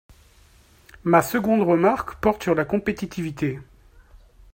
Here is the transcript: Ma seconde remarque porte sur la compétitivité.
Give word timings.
Ma 1.03 1.21
seconde 1.21 1.61
remarque 1.61 2.15
porte 2.15 2.41
sur 2.41 2.55
la 2.55 2.65
compétitivité. 2.65 3.59